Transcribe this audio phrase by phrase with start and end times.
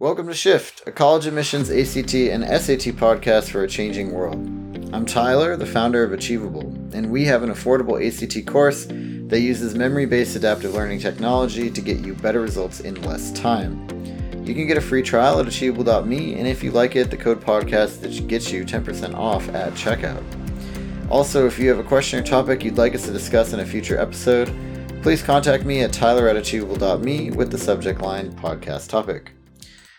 [0.00, 4.38] Welcome to Shift, a college admissions ACT and SAT podcast for a changing world.
[4.94, 6.62] I'm Tyler, the founder of Achievable,
[6.94, 11.80] and we have an affordable ACT course that uses memory based adaptive learning technology to
[11.82, 13.86] get you better results in less time.
[14.46, 17.42] You can get a free trial at achievable.me, and if you like it, the code
[17.42, 20.24] podcast that gets you 10% off at checkout.
[21.10, 23.66] Also, if you have a question or topic you'd like us to discuss in a
[23.66, 24.50] future episode,
[25.02, 29.32] please contact me at tyler at achievable.me with the subject line podcast topic.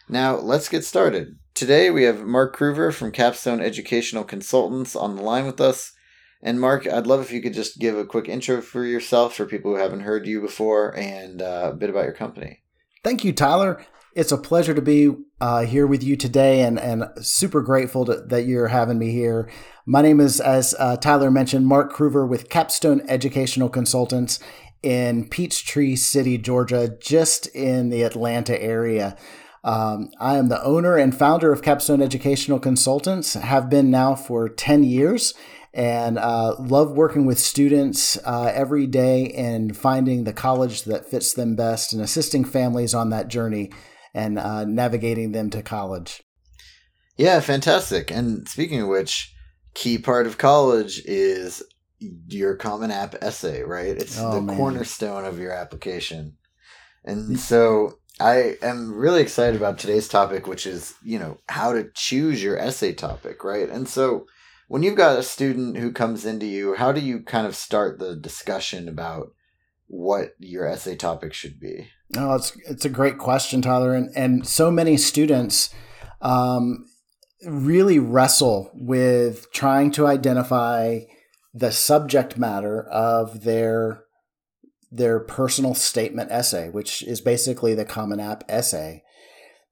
[0.10, 1.38] Now, let's get started.
[1.54, 5.94] Today we have Mark Cruver from Capstone Educational Consultants on the line with us.
[6.42, 9.46] And Mark, I'd love if you could just give a quick intro for yourself for
[9.46, 12.64] people who haven't heard you before and uh, a bit about your company.
[13.04, 13.86] Thank you, Tyler.
[14.16, 18.22] It's a pleasure to be uh, here with you today and, and super grateful to,
[18.28, 19.50] that you're having me here.
[19.86, 24.40] My name is, as uh, Tyler mentioned, Mark Cruver with Capstone Educational Consultants
[24.84, 29.16] in Peachtree City, Georgia, just in the Atlanta area.
[29.64, 34.50] Um, I am the owner and founder of Capstone Educational Consultants, have been now for
[34.50, 35.34] 10 years,
[35.74, 41.34] and uh, love working with students uh, every day and finding the college that fits
[41.34, 43.72] them best and assisting families on that journey
[44.14, 46.24] and uh, navigating them to college.
[47.18, 48.10] Yeah, fantastic.
[48.12, 49.34] And speaking of which,
[49.74, 51.64] key part of college is
[52.28, 53.96] your Common App essay, right?
[53.96, 54.58] It's oh, the man.
[54.58, 56.38] cornerstone of your application.
[57.04, 61.90] And so I am really excited about today's topic, which is, you know, how to
[61.96, 63.68] choose your essay topic, right?
[63.68, 64.28] And so
[64.68, 68.00] when you've got a student who comes into you, how do you kind of start
[68.00, 69.34] the discussion about
[69.88, 71.90] what your essay topic should be?
[72.16, 75.74] Oh, it's it's a great question, Tyler, and and so many students
[76.22, 76.86] um,
[77.46, 81.00] really wrestle with trying to identify
[81.54, 84.04] the subject matter of their
[84.92, 89.04] their personal statement essay, which is basically the Common App essay.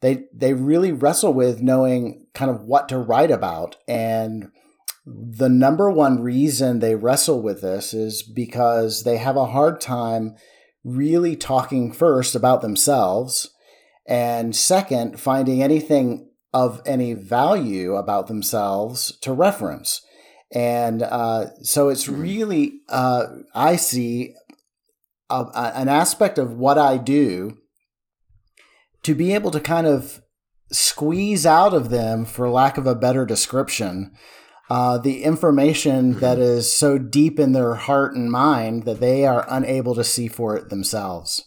[0.01, 4.49] They they really wrestle with knowing kind of what to write about and
[5.05, 10.35] the number one reason they wrestle with this is because they have a hard time
[10.83, 13.49] really talking first about themselves
[14.05, 20.01] and second finding anything of any value about themselves to reference
[20.51, 22.21] and uh, so it's hmm.
[22.21, 23.25] really uh,
[23.55, 24.33] i see
[25.29, 27.57] a, a, an aspect of what I do
[29.03, 30.21] to be able to kind of
[30.71, 34.11] squeeze out of them, for lack of a better description,
[34.69, 36.19] uh, the information mm-hmm.
[36.19, 40.27] that is so deep in their heart and mind that they are unable to see
[40.27, 41.43] for it themselves.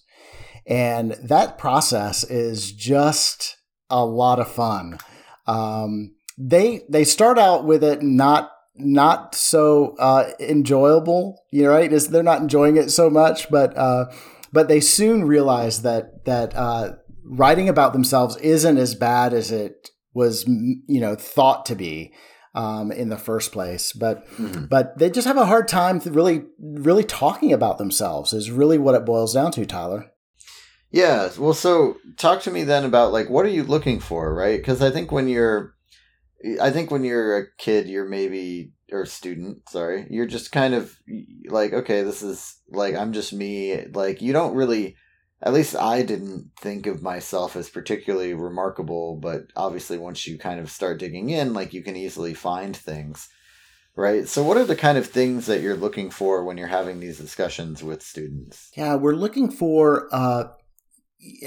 [0.67, 3.57] And that process is just
[3.91, 4.99] a lot of fun.
[5.47, 11.43] Um, they they start out with it not not so uh, enjoyable.
[11.51, 11.93] You know, right?
[11.93, 14.07] Is they're not enjoying it so much, but uh,
[14.53, 16.93] but they soon realize that that uh,
[17.25, 22.13] writing about themselves isn't as bad as it was, you know, thought to be.
[22.55, 24.67] Um, in the first place, but mm-hmm.
[24.67, 28.95] but they just have a hard time really really talking about themselves is really what
[28.95, 30.13] it boils down to, Tyler.
[30.91, 34.61] Yeah, well, so talk to me then about like what are you looking for, right?
[34.61, 35.75] Because I think when you're
[36.61, 40.97] I think when you're a kid, you're maybe or student, sorry, you're just kind of
[41.47, 43.87] like, okay, this is like I'm just me.
[43.87, 44.97] Like you don't really,
[45.43, 49.17] at least I didn't think of myself as particularly remarkable.
[49.17, 53.29] But obviously, once you kind of start digging in, like you can easily find things,
[53.97, 54.29] right?
[54.29, 57.19] So, what are the kind of things that you're looking for when you're having these
[57.19, 58.71] discussions with students?
[58.77, 60.09] Yeah, we're looking for.
[60.13, 60.45] Uh,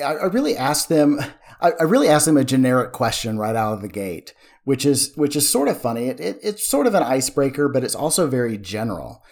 [0.03, 1.19] I really ask them.
[1.61, 4.33] I really ask them a generic question right out of the gate
[4.65, 6.07] which is which is sort of funny.
[6.09, 9.23] It, it, it's sort of an icebreaker, but it's also very general.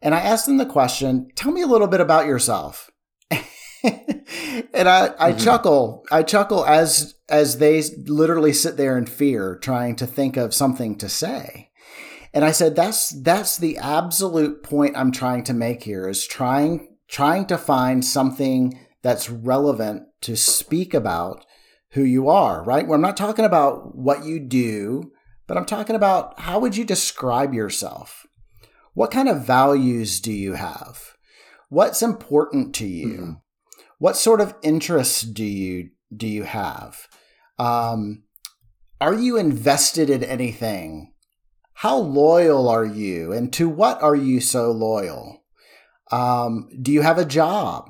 [0.00, 2.90] And I asked them the question, "Tell me a little bit about yourself."
[3.30, 5.38] and I, I mm-hmm.
[5.38, 6.04] chuckle.
[6.10, 10.96] I chuckle as as they literally sit there in fear, trying to think of something
[10.98, 11.70] to say.
[12.32, 16.08] And I said, "That's that's the absolute point I'm trying to make here.
[16.08, 21.45] Is trying trying to find something that's relevant to speak about."
[21.96, 22.86] Who you are, right?
[22.86, 25.12] Well, I'm not talking about what you do,
[25.46, 28.26] but I'm talking about how would you describe yourself?
[28.92, 31.16] What kind of values do you have?
[31.70, 33.08] What's important to you?
[33.08, 33.32] Mm-hmm.
[33.98, 37.08] What sort of interests do you do you have?
[37.58, 38.24] Um,
[39.00, 41.14] are you invested in anything?
[41.72, 45.44] How loyal are you, and to what are you so loyal?
[46.12, 47.88] Um, do you have a job?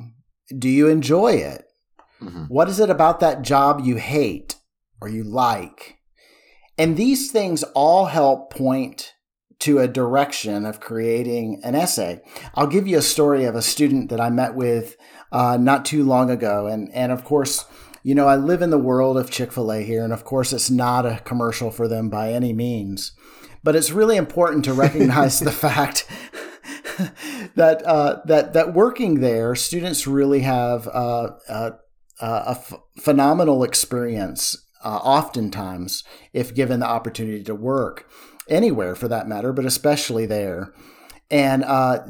[0.56, 1.65] Do you enjoy it?
[2.20, 2.44] Mm-hmm.
[2.44, 4.56] What is it about that job you hate
[5.00, 5.98] or you like?
[6.78, 9.14] And these things all help point
[9.60, 12.20] to a direction of creating an essay.
[12.54, 14.96] I'll give you a story of a student that I met with
[15.32, 16.66] uh, not too long ago.
[16.66, 17.64] And, and of course,
[18.02, 20.52] you know, I live in the world of Chick fil A here, and of course,
[20.52, 23.12] it's not a commercial for them by any means.
[23.64, 26.06] But it's really important to recognize the fact
[27.56, 31.30] that, uh, that, that working there, students really have uh,
[32.20, 38.08] uh, a f- phenomenal experience, uh, oftentimes, if given the opportunity to work
[38.48, 40.72] anywhere for that matter, but especially there.
[41.30, 42.00] And uh,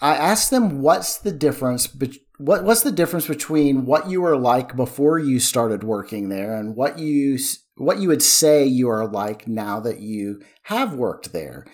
[0.00, 4.38] I asked them, what's the difference between what what's the difference between what you were
[4.38, 7.38] like before you started working there and what you
[7.76, 11.66] what you would say you are like now that you have worked there?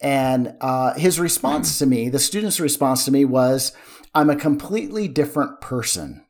[0.00, 3.72] And uh, his response to me the student's response to me was
[4.14, 6.25] i'm a completely different person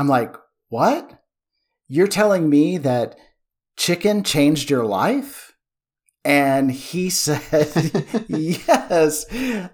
[0.00, 0.34] i'm like
[0.68, 1.22] what
[1.88, 3.16] you're telling me that
[3.76, 5.50] chicken changed your life
[6.24, 9.24] and he said, "Yes,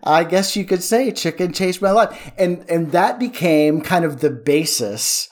[0.02, 4.20] I guess you could say chicken changed my life." And and that became kind of
[4.20, 5.28] the basis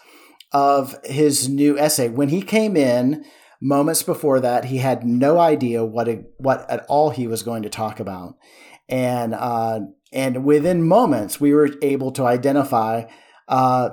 [0.52, 2.08] of his new essay.
[2.08, 3.24] When he came in,
[3.60, 6.08] moments before that, he had no idea what
[6.38, 8.36] what at all he was going to talk about,
[8.88, 9.80] and uh,
[10.12, 13.04] and within moments, we were able to identify
[13.48, 13.90] uh,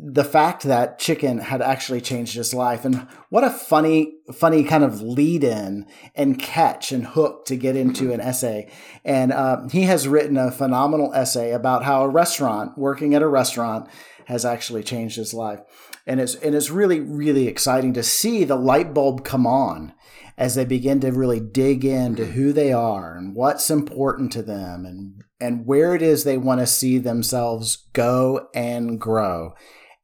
[0.00, 4.84] the fact that chicken had actually changed his life and what a funny funny kind
[4.84, 8.70] of lead in and catch and hook to get into an essay.
[9.04, 13.28] And uh, he has written a phenomenal essay about how a restaurant working at a
[13.28, 13.88] restaurant
[14.26, 15.60] has actually changed his life.
[16.06, 19.94] And it's and it's really really exciting to see the light bulb come on
[20.36, 24.86] as they begin to really dig into who they are and what's important to them
[24.86, 29.54] and and where it is they want to see themselves go and grow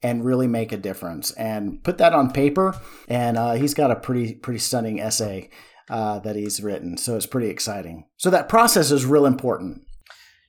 [0.04, 2.78] and really make a difference and put that on paper.
[3.08, 5.48] And uh, he's got a pretty pretty stunning essay
[5.90, 8.06] uh, that he's written, so it's pretty exciting.
[8.18, 9.82] So that process is real important.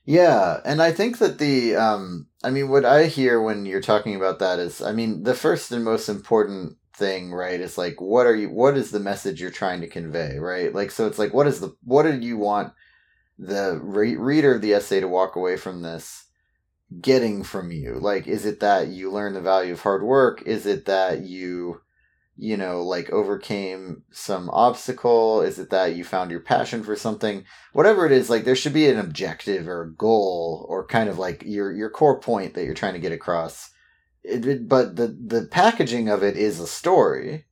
[0.04, 4.14] Yeah, and I think that the um, I mean, what I hear when you're talking
[4.14, 8.26] about that is, I mean, the first and most important thing right is like what
[8.26, 11.34] are you what is the message you're trying to convey right like so it's like
[11.34, 12.72] what is the what did you want
[13.38, 16.25] the re- reader of the essay to walk away from this
[17.00, 17.94] getting from you?
[17.94, 20.42] Like, is it that you learn the value of hard work?
[20.42, 21.80] Is it that you,
[22.36, 25.42] you know, like overcame some obstacle?
[25.42, 27.44] Is it that you found your passion for something?
[27.72, 31.18] Whatever it is, like there should be an objective or a goal or kind of
[31.18, 33.70] like your your core point that you're trying to get across.
[34.22, 37.46] It, but the the packaging of it is a story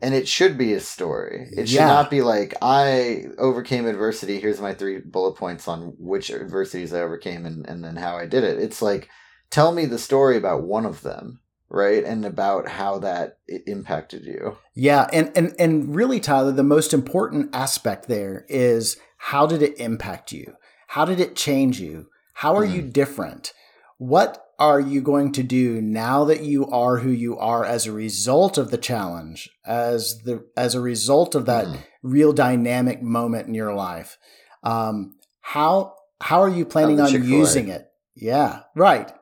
[0.00, 1.48] and it should be a story.
[1.56, 1.86] It should yeah.
[1.86, 4.40] not be like I overcame adversity.
[4.40, 8.26] Here's my three bullet points on which adversities I overcame and, and then how I
[8.26, 8.58] did it.
[8.58, 9.08] It's like
[9.50, 12.04] tell me the story about one of them, right?
[12.04, 14.58] And about how that impacted you.
[14.74, 19.78] Yeah, and and and really Tyler, the most important aspect there is how did it
[19.78, 20.54] impact you?
[20.88, 22.08] How did it change you?
[22.34, 22.74] How are mm.
[22.74, 23.52] you different?
[23.96, 27.92] What are you going to do now that you are who you are as a
[27.92, 31.78] result of the challenge as the as a result of that mm.
[32.02, 34.18] real dynamic moment in your life?
[34.62, 37.38] Um, how how are you planning on Chick-fil-A.
[37.38, 37.88] using it?
[38.14, 39.12] Yeah right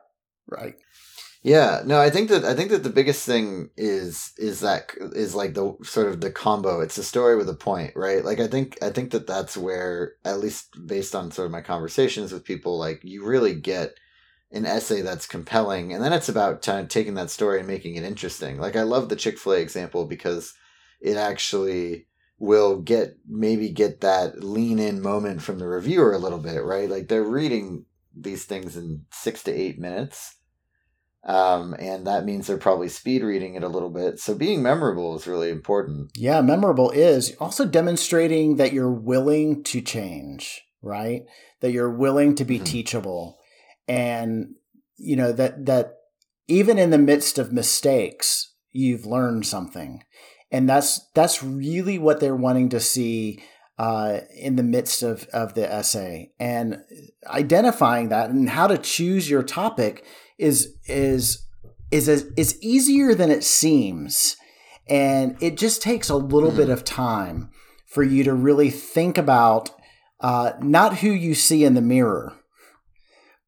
[0.47, 0.75] right.
[1.41, 5.35] Yeah no i think that i think that the biggest thing is is that is
[5.35, 6.79] like the sort of the combo.
[6.79, 8.23] It's a story with a point right?
[8.23, 11.61] Like i think i think that that's where at least based on sort of my
[11.61, 13.95] conversations with people like you really get
[14.53, 17.95] an essay that's compelling and then it's about kind of taking that story and making
[17.95, 18.57] it interesting.
[18.57, 20.53] Like i love the chick-fil-a example because
[21.01, 22.07] it actually
[22.39, 26.89] will get maybe get that lean in moment from the reviewer a little bit right?
[26.89, 27.85] Like they're reading
[28.15, 30.35] these things in six to eight minutes
[31.25, 34.19] um, and that means they're probably speed reading it a little bit.
[34.19, 36.11] So being memorable is really important.
[36.15, 41.23] Yeah memorable is also demonstrating that you're willing to change right?
[41.61, 42.65] That you're willing to be mm-hmm.
[42.65, 43.39] teachable
[43.87, 44.55] and
[44.97, 45.95] you know that that
[46.47, 50.03] even in the midst of mistakes you've learned something.
[50.51, 53.41] And that's that's really what they're wanting to see
[53.79, 56.31] uh, in the midst of, of the essay.
[56.39, 56.79] And
[57.25, 60.05] identifying that and how to choose your topic
[60.37, 61.47] is is
[61.91, 64.35] is is easier than it seems.
[64.89, 66.57] And it just takes a little mm-hmm.
[66.57, 67.49] bit of time
[67.85, 69.71] for you to really think about
[70.19, 72.33] uh, not who you see in the mirror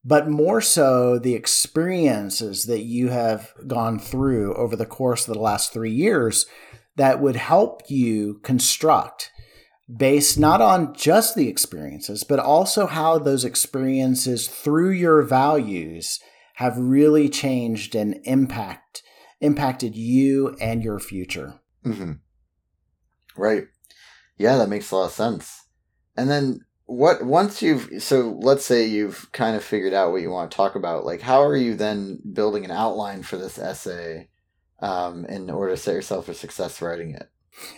[0.06, 5.40] but more so the experiences that you have gone through over the course of the
[5.40, 6.46] last three years
[6.96, 9.32] that would help you construct
[9.94, 16.20] based not on just the experiences, but also how those experiences through your values
[16.56, 19.04] have really changed and impact
[19.42, 21.60] impacted you and your future.
[21.86, 22.14] Mm-hmm.
[23.36, 23.66] Right.
[24.38, 25.68] Yeah, that makes a lot of sense.
[26.16, 30.30] And then what once you've so let's say you've kind of figured out what you
[30.30, 34.28] want to talk about like how are you then building an outline for this essay
[34.80, 37.30] um, in order to set yourself for success writing it.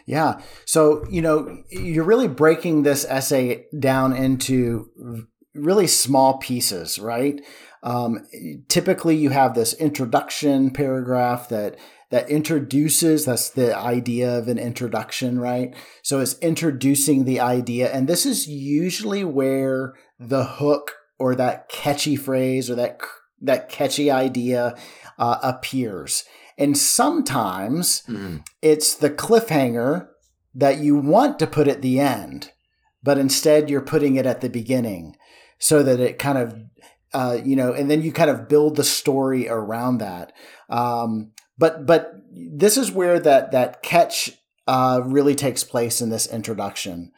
[0.06, 0.42] Yeah.
[0.66, 7.40] So, you know, you're really breaking this essay down into really small pieces, right?
[7.84, 8.28] Um,
[8.68, 11.78] typically, you have this introduction paragraph that
[12.10, 15.76] that introduces that's the idea of an introduction right?
[16.02, 22.16] So it's introducing the idea and this is usually where the hook or that catchy
[22.16, 23.00] phrase or that
[23.42, 24.76] that catchy idea
[25.20, 26.24] uh, appears.
[26.58, 28.38] And sometimes mm-hmm.
[28.64, 30.08] it's the cliffhanger
[30.56, 32.52] that you want to put at the end
[33.08, 35.16] but instead you're putting it at the beginning
[35.60, 36.60] so that it kind of
[37.14, 40.34] uh, you know and then you kind of build the story around that.
[40.70, 44.32] Um, but but this is where that that catch
[44.68, 47.12] uh, really takes place in this introduction.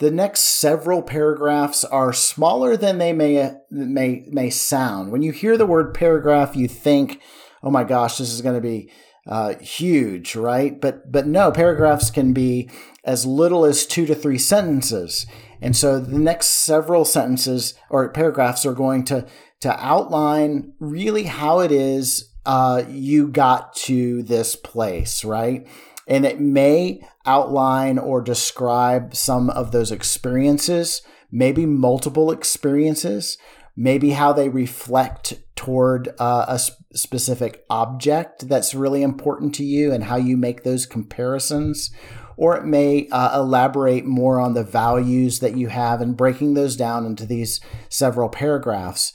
[0.00, 5.12] The next several paragraphs are smaller than they may may may sound.
[5.12, 7.20] When you hear the word paragraph, you think,
[7.62, 8.90] "Oh my gosh, this is going to be
[9.26, 12.68] uh, huge, right?" But but no, paragraphs can be
[13.04, 15.26] as little as two to three sentences,
[15.60, 19.26] and so the next several sentences or paragraphs are going to
[19.60, 25.66] to outline really how it is uh, you got to this place, right?
[26.06, 33.38] And it may outline or describe some of those experiences, maybe multiple experiences,
[33.76, 39.92] maybe how they reflect toward uh, a sp- specific object that's really important to you
[39.92, 41.90] and how you make those comparisons.
[42.36, 46.76] Or it may uh, elaborate more on the values that you have and breaking those
[46.76, 49.12] down into these several paragraphs.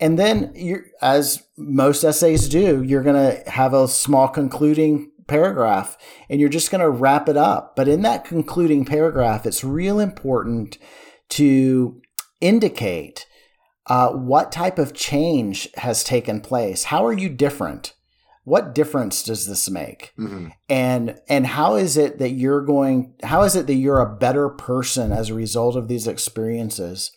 [0.00, 5.96] And then, you as most essays do, you're going to have a small concluding paragraph
[6.28, 7.76] and you're just going to wrap it up.
[7.76, 10.78] But in that concluding paragraph, it's real important
[11.30, 12.00] to
[12.40, 13.26] indicate
[13.86, 16.84] uh, what type of change has taken place.
[16.84, 17.94] How are you different?
[18.44, 20.12] What difference does this make?
[20.18, 20.48] Mm-hmm.
[20.68, 23.14] And and how is it that you're going?
[23.22, 27.12] How is it that you're a better person as a result of these experiences?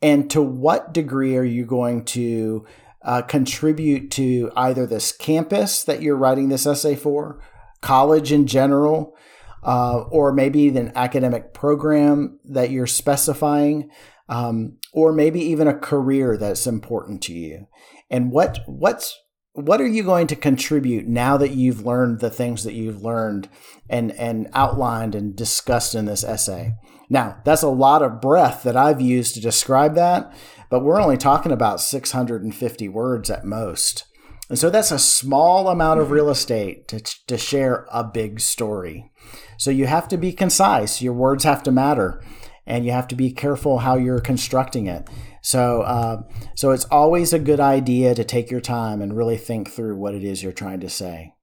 [0.00, 2.66] And to what degree are you going to
[3.02, 7.42] uh, contribute to either this campus that you're writing this essay for,
[7.80, 9.16] college in general,
[9.62, 13.90] uh, or maybe an academic program that you're specifying,
[14.28, 17.66] um, or maybe even a career that's important to you?
[18.10, 19.18] And what what's
[19.52, 23.48] what are you going to contribute now that you've learned the things that you've learned
[23.88, 26.74] and and outlined and discussed in this essay?
[27.10, 30.32] Now, that's a lot of breath that I've used to describe that,
[30.70, 34.04] but we're only talking about 650 words at most.
[34.48, 39.10] And so that's a small amount of real estate to, to share a big story.
[39.58, 42.22] So you have to be concise, your words have to matter,
[42.66, 45.08] and you have to be careful how you're constructing it.
[45.42, 46.22] So, uh,
[46.54, 50.14] so it's always a good idea to take your time and really think through what
[50.14, 51.34] it is you're trying to say.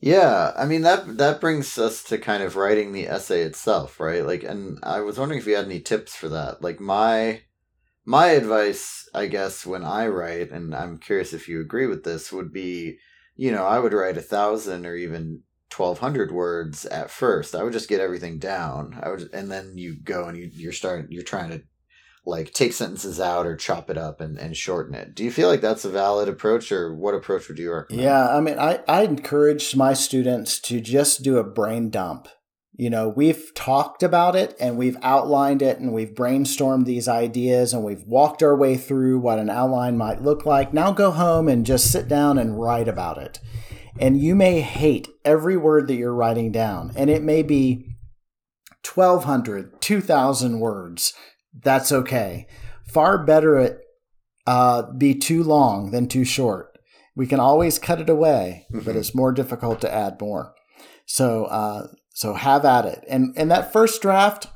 [0.00, 4.24] Yeah, I mean that that brings us to kind of writing the essay itself, right?
[4.24, 6.62] Like and I was wondering if you had any tips for that.
[6.62, 7.42] Like my
[8.06, 12.32] my advice, I guess, when I write, and I'm curious if you agree with this,
[12.32, 12.98] would be,
[13.36, 17.54] you know, I would write a thousand or even twelve hundred words at first.
[17.54, 18.98] I would just get everything down.
[19.02, 21.62] I would, and then you go and you, you're starting, you're trying to
[22.26, 25.14] like take sentences out or chop it up and, and shorten it.
[25.14, 28.02] Do you feel like that's a valid approach or what approach would you recommend?
[28.02, 32.28] Yeah, I mean, I, I encourage my students to just do a brain dump.
[32.72, 37.74] You know, we've talked about it and we've outlined it and we've brainstormed these ideas
[37.74, 40.72] and we've walked our way through what an outline might look like.
[40.72, 43.38] Now go home and just sit down and write about it.
[43.98, 47.84] And you may hate every word that you're writing down, and it may be
[48.94, 51.12] 1,200, 2,000 words
[51.52, 52.46] that's okay.
[52.92, 53.80] Far better it
[54.46, 56.78] uh, be too long than too short.
[57.16, 58.84] We can always cut it away, mm-hmm.
[58.84, 60.54] but it's more difficult to add more.
[61.06, 63.04] So, uh, so have at it.
[63.08, 64.46] And and that first draft,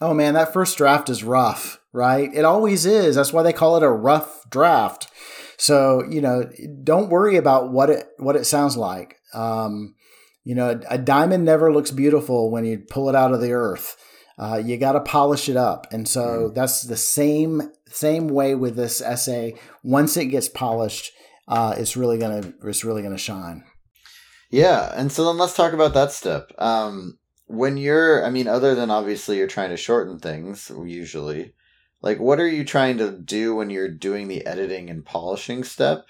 [0.00, 2.30] oh man, that first draft is rough, right?
[2.32, 3.16] It always is.
[3.16, 5.08] That's why they call it a rough draft.
[5.56, 6.48] So you know,
[6.84, 9.16] don't worry about what it what it sounds like.
[9.34, 9.94] Um,
[10.44, 13.52] you know, a, a diamond never looks beautiful when you pull it out of the
[13.52, 13.96] earth
[14.40, 15.86] uh, you got to polish it up.
[15.92, 16.54] And so mm.
[16.54, 19.54] that's the same same way with this essay.
[19.82, 21.12] Once it gets polished,
[21.46, 23.64] uh, it's really gonna it's really gonna shine.
[24.50, 26.50] Yeah, and so then let's talk about that step.
[26.58, 31.52] Um, when you're, I mean, other than obviously you're trying to shorten things usually,
[32.00, 36.06] like what are you trying to do when you're doing the editing and polishing step?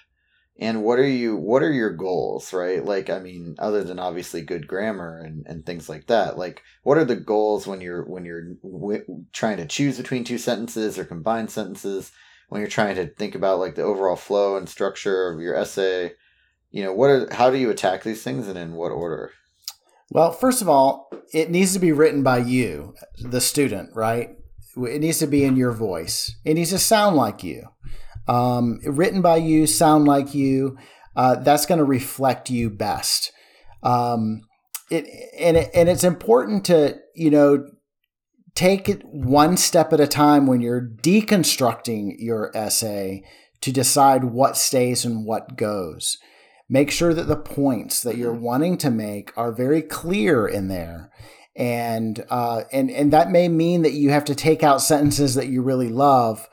[0.61, 4.43] And what are you what are your goals right like i mean other than obviously
[4.43, 8.25] good grammar and, and things like that like what are the goals when you're when
[8.25, 12.12] you're w- trying to choose between two sentences or combine sentences
[12.49, 16.12] when you're trying to think about like the overall flow and structure of your essay
[16.71, 19.33] you know, what are how do you attack these things and in what order?
[20.11, 24.31] Well, first of all, it needs to be written by you, the student, right?
[24.76, 26.35] It needs to be in your voice.
[26.45, 27.69] It needs to sound like you.
[28.29, 30.77] Um, written by you, sound like you.
[31.17, 33.33] Uh, that's going to reflect you best.
[33.83, 34.43] Um,
[34.91, 35.07] it
[35.39, 37.67] and it, and it's important to you know
[38.55, 43.23] take it one step at a time when you're deconstructing your essay
[43.61, 46.19] to decide what stays and what goes.
[46.69, 51.11] Make sure that the points that you're wanting to make are very clear in there.
[51.57, 55.49] And uh, and and that may mean that you have to take out sentences that
[55.49, 56.49] you really love,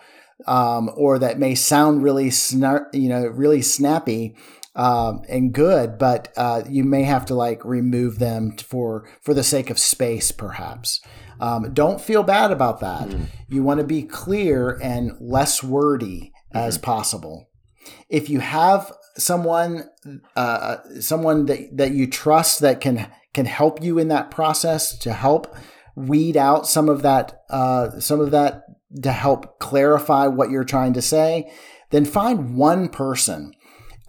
[0.45, 4.35] um, or that may sound really snar- you know really snappy,
[4.77, 9.43] um, and good, but uh, you may have to like remove them for for the
[9.43, 11.01] sake of space, perhaps.
[11.39, 13.09] Um, don't feel bad about that.
[13.09, 13.25] Mm.
[13.49, 16.57] You want to be clear and less wordy mm-hmm.
[16.57, 17.49] as possible.
[18.09, 19.89] If you have someone
[20.35, 25.13] uh, someone that, that you trust that can can help you in that process to
[25.13, 25.55] help
[25.95, 28.63] weed out some of that uh, some of that
[29.03, 31.51] to help clarify what you're trying to say,
[31.89, 33.53] then find one person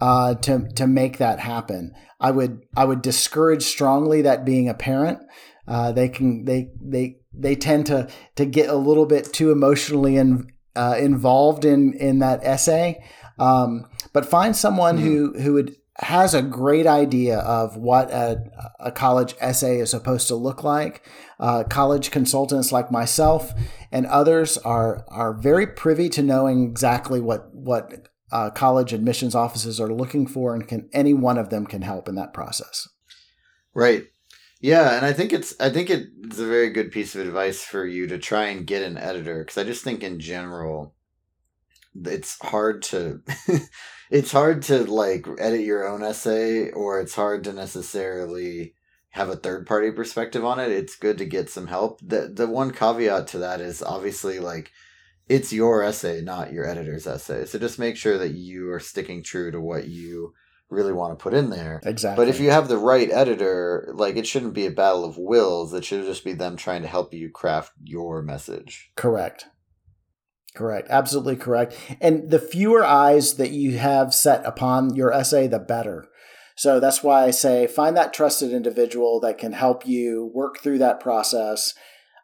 [0.01, 1.93] uh, to to make that happen.
[2.19, 5.19] I would I would discourage strongly that being a parent.
[5.67, 10.17] Uh, they can they they they tend to to get a little bit too emotionally
[10.17, 13.03] in, uh, involved in in that essay.
[13.37, 15.05] Um, but find someone mm-hmm.
[15.05, 18.43] who who would has a great idea of what a,
[18.79, 21.05] a college essay is supposed to look like.
[21.39, 23.53] Uh, college consultants like myself
[23.91, 29.79] and others are are very privy to knowing exactly what what uh, college admissions offices
[29.79, 32.87] are looking for, and can any one of them can help in that process.
[33.73, 34.05] Right.
[34.61, 37.85] Yeah, and I think it's I think it's a very good piece of advice for
[37.85, 40.95] you to try and get an editor because I just think in general
[42.05, 43.21] it's hard to
[44.11, 48.73] it's hard to like edit your own essay or it's hard to necessarily
[49.11, 50.71] have a third party perspective on it.
[50.71, 51.99] It's good to get some help.
[52.01, 54.71] The the one caveat to that is obviously like
[55.27, 57.45] it's your essay, not your editor's essay.
[57.45, 60.33] So just make sure that you are sticking true to what you
[60.69, 61.81] really want to put in there.
[61.83, 62.23] Exactly.
[62.23, 65.73] But if you have the right editor, like it shouldn't be a battle of wills.
[65.73, 68.91] It should just be them trying to help you craft your message.
[68.95, 69.47] Correct.
[70.55, 70.87] Correct.
[70.89, 71.75] Absolutely correct.
[72.01, 76.07] And the fewer eyes that you have set upon your essay, the better.
[76.55, 80.79] So that's why I say find that trusted individual that can help you work through
[80.79, 81.73] that process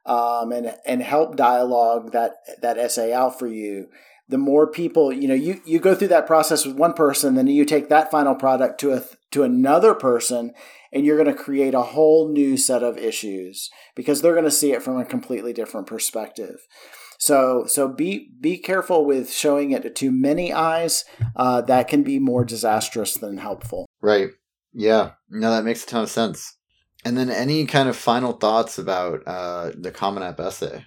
[0.05, 3.87] um, and and help dialogue that that essay out for you
[4.27, 7.47] the more people you know you you go through that process with one person then
[7.47, 10.53] you take that final product to a to another person
[10.91, 14.51] and you're going to create a whole new set of issues because they're going to
[14.51, 16.67] see it from a completely different perspective
[17.17, 22.03] so so be be careful with showing it to too many eyes uh, that can
[22.03, 23.85] be more disastrous than helpful.
[24.01, 24.29] Right.
[24.73, 25.11] Yeah.
[25.29, 26.57] No that makes a ton of sense.
[27.03, 30.85] And then any kind of final thoughts about uh, the Common App essay?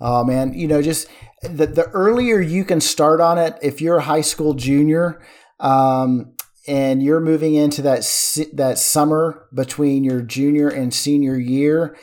[0.00, 1.06] Oh man, you know, just
[1.42, 5.22] the the earlier you can start on it, if you're a high school junior,
[5.60, 6.34] um,
[6.66, 8.00] and you're moving into that
[8.54, 11.96] that summer between your junior and senior year,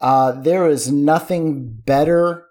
[0.00, 2.46] uh, there is nothing better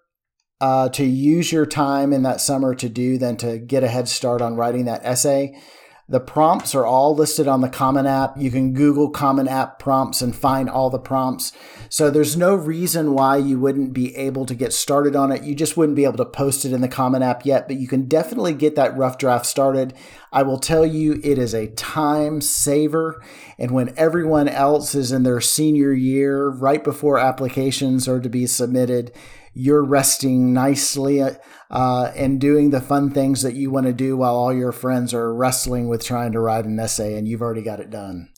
[0.61, 4.07] uh, to use your time in that summer to do than to get a head
[4.07, 5.59] start on writing that essay.
[6.07, 8.35] The prompts are all listed on the Common App.
[8.37, 11.53] You can Google Common App prompts and find all the prompts.
[11.87, 15.43] So there's no reason why you wouldn't be able to get started on it.
[15.43, 17.87] You just wouldn't be able to post it in the Common App yet, but you
[17.87, 19.93] can definitely get that rough draft started.
[20.31, 23.21] I will tell you, it is a time saver.
[23.59, 28.47] And when everyone else is in their senior year, right before applications are to be
[28.47, 29.11] submitted,
[29.53, 34.35] you're resting nicely uh, and doing the fun things that you want to do while
[34.35, 37.81] all your friends are wrestling with trying to write an essay and you've already got
[37.81, 38.29] it done.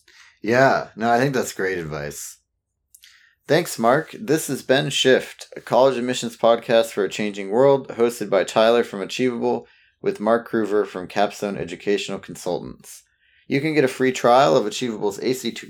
[0.42, 2.40] Yeah, no, I think that's great advice.
[3.48, 4.16] Thanks, Mark.
[4.18, 8.84] This is Ben Shift, a college admissions podcast for a changing world, hosted by Tyler
[8.84, 9.68] from Achievable
[10.04, 13.02] with Mark Cruver from Capstone Educational Consultants.
[13.48, 15.66] You can get a free trial of Achievable's ACT,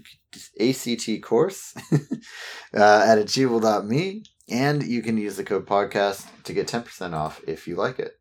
[0.59, 1.73] ACT course
[2.73, 7.67] uh, at achievable.me and you can use the code podcast to get 10% off if
[7.67, 8.19] you like it.